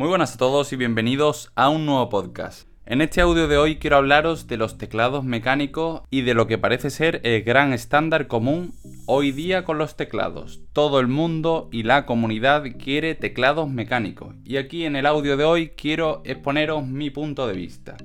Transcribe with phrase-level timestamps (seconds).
[0.00, 2.66] Muy buenas a todos y bienvenidos a un nuevo podcast.
[2.86, 6.56] En este audio de hoy quiero hablaros de los teclados mecánicos y de lo que
[6.56, 8.72] parece ser el gran estándar común
[9.04, 10.60] hoy día con los teclados.
[10.72, 15.44] Todo el mundo y la comunidad quiere teclados mecánicos y aquí en el audio de
[15.44, 17.98] hoy quiero exponeros mi punto de vista.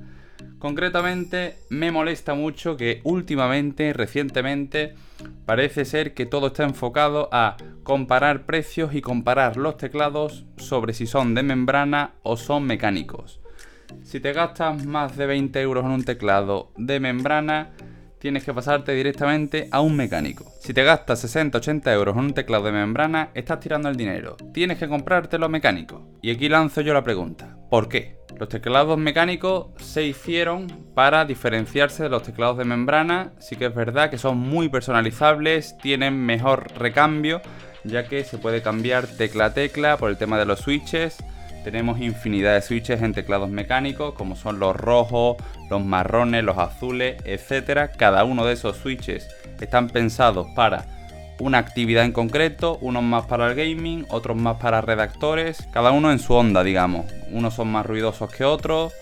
[0.59, 4.95] Concretamente me molesta mucho que últimamente, recientemente,
[5.45, 11.07] parece ser que todo está enfocado a comparar precios y comparar los teclados sobre si
[11.07, 13.39] son de membrana o son mecánicos.
[14.03, 17.71] Si te gastas más de 20 euros en un teclado de membrana,
[18.19, 20.45] tienes que pasarte directamente a un mecánico.
[20.59, 24.35] Si te gastas 60-80 euros en un teclado de membrana, estás tirando el dinero.
[24.53, 26.07] Tienes que comprártelo mecánico.
[26.21, 27.54] Y aquí lanzo yo la pregunta.
[27.75, 28.15] ¿Por qué?
[28.39, 33.33] Los teclados mecánicos se hicieron para diferenciarse de los teclados de membrana.
[33.39, 37.41] Sí que es verdad que son muy personalizables, tienen mejor recambio,
[37.83, 41.17] ya que se puede cambiar tecla a tecla por el tema de los switches
[41.65, 47.19] tenemos infinidad de switches en teclados mecánicos, como son los rojos, los marrones, los azules,
[47.25, 47.89] etc.
[47.97, 49.27] Cada uno de esos switches
[49.59, 50.85] están pensados para
[51.39, 56.11] una actividad en concreto, unos más para el gaming, otros más para redactores, cada uno
[56.11, 57.05] en su onda, digamos.
[57.31, 58.93] Unos son más ruidosos que otros,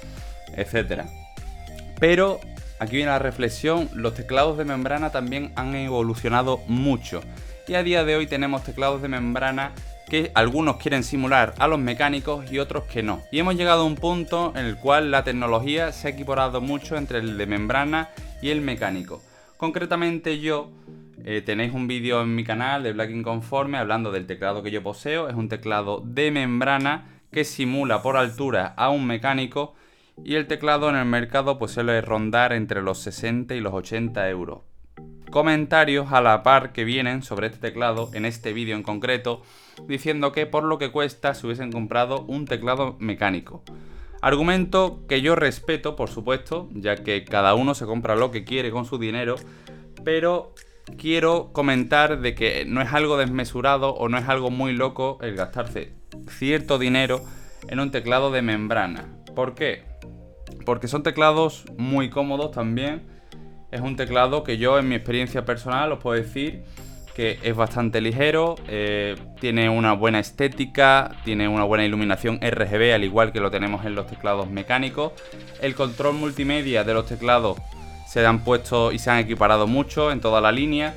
[0.55, 1.03] etc.
[1.99, 2.39] Pero
[2.79, 7.21] aquí viene la reflexión, los teclados de membrana también han evolucionado mucho.
[7.67, 9.71] Y a día de hoy tenemos teclados de membrana
[10.09, 13.21] que algunos quieren simular a los mecánicos y otros que no.
[13.31, 16.97] Y hemos llegado a un punto en el cual la tecnología se ha equiparado mucho
[16.97, 18.09] entre el de membrana
[18.41, 19.21] y el mecánico.
[19.57, 20.69] Concretamente yo
[21.25, 24.83] eh, tenéis un vídeo en mi canal de Black Inconforme hablando del teclado que yo
[24.83, 25.29] poseo.
[25.29, 29.73] Es un teclado de membrana que simula por altura a un mecánico
[30.23, 34.29] y el teclado en el mercado pues suele rondar entre los 60 y los 80
[34.29, 34.59] euros.
[35.31, 39.41] Comentarios a la par que vienen sobre este teclado en este vídeo en concreto
[39.87, 43.63] diciendo que por lo que cuesta se hubiesen comprado un teclado mecánico.
[44.21, 48.71] Argumento que yo respeto, por supuesto, ya que cada uno se compra lo que quiere
[48.71, 49.35] con su dinero,
[50.05, 50.53] pero
[50.97, 55.35] quiero comentar de que no es algo desmesurado o no es algo muy loco el
[55.35, 55.93] gastarse
[56.27, 57.21] cierto dinero
[57.67, 59.05] en un teclado de membrana.
[59.35, 59.83] ¿Por qué?
[60.65, 63.03] Porque son teclados muy cómodos también.
[63.71, 66.63] Es un teclado que yo en mi experiencia personal os puedo decir
[67.15, 73.03] que es bastante ligero, eh, tiene una buena estética, tiene una buena iluminación RGB, al
[73.03, 75.13] igual que lo tenemos en los teclados mecánicos.
[75.61, 77.59] El control multimedia de los teclados
[78.13, 80.93] se han puesto y se han equiparado mucho en toda la línea,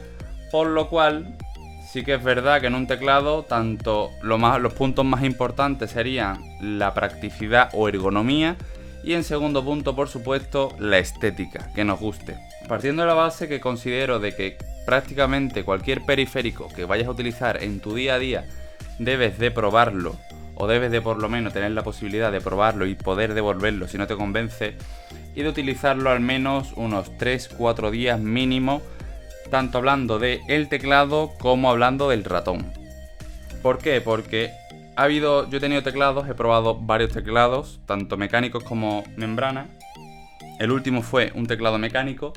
[0.53, 1.34] por lo cual
[1.91, 6.93] sí que es verdad que en un teclado tanto los puntos más importantes serían la
[6.93, 8.56] practicidad o ergonomía
[9.03, 12.37] y en segundo punto por supuesto la estética, que nos guste.
[12.69, 17.62] Partiendo de la base que considero de que prácticamente cualquier periférico que vayas a utilizar
[17.62, 18.44] en tu día a día
[18.99, 20.16] debes de probarlo
[20.55, 23.97] o debes de por lo menos tener la posibilidad de probarlo y poder devolverlo si
[23.97, 24.76] no te convence
[25.36, 28.82] y de utilizarlo al menos unos 3-4 días mínimo
[29.50, 32.72] tanto hablando de el teclado como hablando del ratón.
[33.62, 34.00] ¿Por qué?
[34.00, 34.50] Porque
[34.96, 39.69] ha habido, yo he tenido teclados, he probado varios teclados, tanto mecánicos como membrana.
[40.58, 42.32] El último fue un teclado mecánico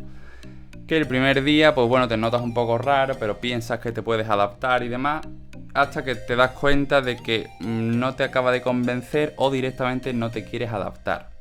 [0.87, 4.01] que el primer día, pues bueno, te notas un poco raro, pero piensas que te
[4.01, 5.25] puedes adaptar y demás,
[5.73, 10.31] hasta que te das cuenta de que no te acaba de convencer o directamente no
[10.31, 11.38] te quieres adaptar.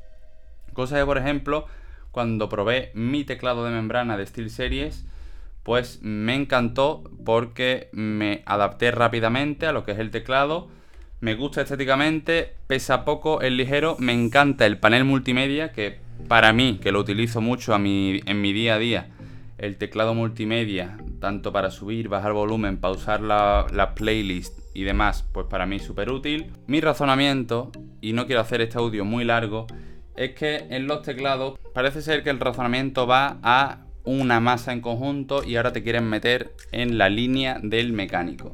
[0.79, 1.65] Cosa que, por ejemplo,
[2.11, 5.05] cuando probé mi teclado de membrana de SteelSeries,
[5.61, 10.69] pues me encantó porque me adapté rápidamente a lo que es el teclado.
[11.19, 16.79] Me gusta estéticamente, pesa poco, es ligero, me encanta el panel multimedia que para mí,
[16.81, 19.09] que lo utilizo mucho en mi día a día,
[19.57, 25.65] el teclado multimedia, tanto para subir, bajar volumen, pausar la, playlist y demás, pues para
[25.65, 26.53] mí es súper útil.
[26.67, 27.69] Mi razonamiento,
[27.99, 29.67] y no quiero hacer este audio muy largo,
[30.19, 34.81] es que en los teclados parece ser que el razonamiento va a una masa en
[34.81, 38.53] conjunto y ahora te quieren meter en la línea del mecánico.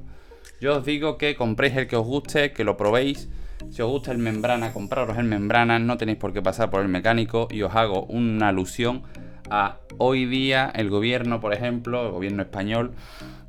[0.61, 3.29] Yo os digo que compréis el que os guste, que lo probéis.
[3.71, 6.87] Si os gusta el membrana, compraros el membrana, no tenéis por qué pasar por el
[6.87, 9.01] mecánico y os hago una alusión
[9.49, 12.91] a hoy día el gobierno, por ejemplo, el gobierno español,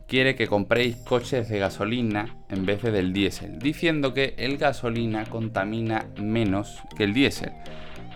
[0.09, 5.27] quiere que compréis coches de gasolina en vez de del diésel, diciendo que el gasolina
[5.27, 7.53] contamina menos que el diésel.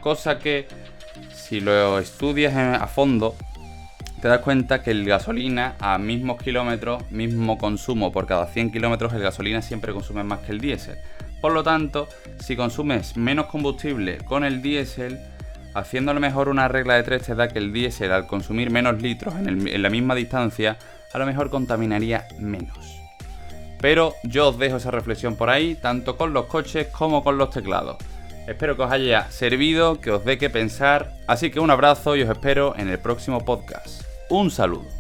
[0.01, 0.67] Cosa que
[1.33, 3.35] si lo estudias a fondo,
[4.21, 9.13] te das cuenta que el gasolina a mismos kilómetros, mismo consumo por cada 100 kilómetros,
[9.13, 10.97] el gasolina siempre consume más que el diésel.
[11.41, 12.09] Por lo tanto,
[12.39, 15.19] si consumes menos combustible con el diésel,
[15.73, 19.35] Haciéndolo mejor una regla de tres te da que el diésel al consumir menos litros
[19.37, 20.77] en, la misma distancia
[21.13, 22.99] a lo mejor contaminaría menos.
[23.81, 27.51] Pero yo os dejo esa reflexión por ahí, tanto con los coches como con los
[27.51, 27.97] teclados.
[28.47, 32.23] Espero que os haya servido, que os dé que pensar, así que un abrazo y
[32.23, 34.03] os espero en el próximo podcast.
[34.29, 35.00] Un saludo.